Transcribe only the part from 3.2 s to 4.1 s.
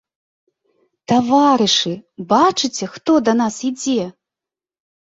да нас ідзе?